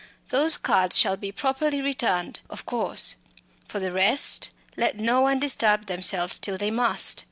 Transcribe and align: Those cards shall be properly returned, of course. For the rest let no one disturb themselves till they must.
Those 0.29 0.57
cards 0.57 0.97
shall 0.97 1.15
be 1.15 1.31
properly 1.31 1.79
returned, 1.79 2.39
of 2.49 2.65
course. 2.65 3.17
For 3.67 3.79
the 3.79 3.91
rest 3.91 4.49
let 4.75 4.97
no 4.97 5.21
one 5.21 5.39
disturb 5.39 5.85
themselves 5.85 6.39
till 6.39 6.57
they 6.57 6.71
must. 6.71 7.19